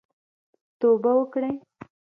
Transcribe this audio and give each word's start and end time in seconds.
توبه 0.79 1.11
وکړئ 1.19 1.55